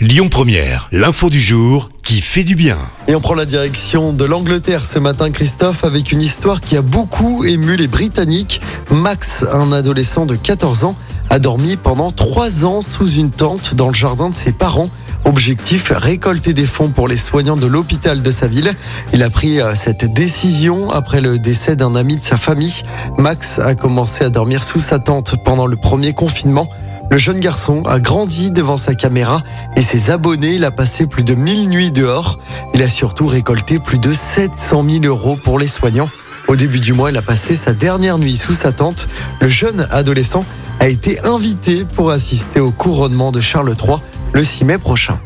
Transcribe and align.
Lyon 0.00 0.28
Première, 0.30 0.88
l'info 0.92 1.28
du 1.28 1.42
jour 1.42 1.90
qui 2.02 2.22
fait 2.22 2.42
du 2.42 2.54
bien. 2.54 2.78
Et 3.06 3.14
on 3.14 3.20
prend 3.20 3.34
la 3.34 3.44
direction 3.44 4.14
de 4.14 4.24
l'Angleterre 4.24 4.86
ce 4.86 4.98
matin, 4.98 5.30
Christophe, 5.30 5.84
avec 5.84 6.10
une 6.10 6.22
histoire 6.22 6.62
qui 6.62 6.78
a 6.78 6.80
beaucoup 6.80 7.44
ému 7.44 7.76
les 7.76 7.86
Britanniques. 7.86 8.62
Max, 8.90 9.44
un 9.52 9.72
adolescent 9.72 10.24
de 10.24 10.36
14 10.36 10.84
ans, 10.84 10.96
a 11.28 11.38
dormi 11.38 11.76
pendant 11.76 12.10
trois 12.10 12.64
ans 12.64 12.80
sous 12.80 13.10
une 13.10 13.28
tente 13.28 13.74
dans 13.74 13.88
le 13.88 13.94
jardin 13.94 14.30
de 14.30 14.34
ses 14.34 14.52
parents. 14.52 14.88
Objectif, 15.26 15.92
récolter 15.94 16.54
des 16.54 16.64
fonds 16.64 16.88
pour 16.88 17.06
les 17.06 17.18
soignants 17.18 17.58
de 17.58 17.66
l'hôpital 17.66 18.22
de 18.22 18.30
sa 18.30 18.46
ville. 18.46 18.72
Il 19.12 19.22
a 19.22 19.28
pris 19.28 19.60
euh, 19.60 19.74
cette 19.74 20.10
décision 20.14 20.90
après 20.90 21.20
le 21.20 21.38
décès 21.38 21.76
d'un 21.76 21.94
ami 21.94 22.16
de 22.16 22.24
sa 22.24 22.38
famille. 22.38 22.84
Max 23.18 23.58
a 23.58 23.74
commencé 23.74 24.24
à 24.24 24.30
dormir 24.30 24.62
sous 24.62 24.80
sa 24.80 24.98
tente 24.98 25.34
pendant 25.44 25.66
le 25.66 25.76
premier 25.76 26.14
confinement. 26.14 26.70
Le 27.10 27.18
jeune 27.18 27.40
garçon 27.40 27.82
a 27.86 27.98
grandi 27.98 28.52
devant 28.52 28.76
sa 28.76 28.94
caméra 28.94 29.42
et 29.74 29.82
ses 29.82 30.10
abonnés. 30.10 30.54
Il 30.54 30.64
a 30.64 30.70
passé 30.70 31.06
plus 31.06 31.24
de 31.24 31.34
1000 31.34 31.68
nuits 31.68 31.90
dehors. 31.90 32.38
Il 32.72 32.82
a 32.82 32.88
surtout 32.88 33.26
récolté 33.26 33.80
plus 33.80 33.98
de 33.98 34.12
700 34.12 34.84
000 34.88 35.04
euros 35.04 35.36
pour 35.36 35.58
les 35.58 35.66
soignants. 35.66 36.08
Au 36.46 36.54
début 36.54 36.78
du 36.78 36.92
mois, 36.92 37.10
il 37.10 37.16
a 37.16 37.22
passé 37.22 37.56
sa 37.56 37.74
dernière 37.74 38.18
nuit 38.18 38.36
sous 38.36 38.52
sa 38.52 38.70
tente. 38.70 39.08
Le 39.40 39.48
jeune 39.48 39.88
adolescent 39.90 40.44
a 40.78 40.88
été 40.88 41.18
invité 41.26 41.84
pour 41.84 42.12
assister 42.12 42.60
au 42.60 42.70
couronnement 42.70 43.32
de 43.32 43.40
Charles 43.40 43.74
III 43.76 43.98
le 44.32 44.44
6 44.44 44.64
mai 44.64 44.78
prochain. 44.78 45.20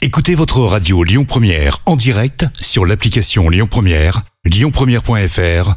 Écoutez 0.00 0.34
votre 0.34 0.60
radio 0.60 1.04
Lyon 1.04 1.24
Première 1.24 1.78
en 1.84 1.94
direct 1.94 2.46
sur 2.60 2.86
l'application 2.86 3.50
Lyon 3.50 3.68
Première, 3.70 4.22
lyonpremière.fr 4.46 5.76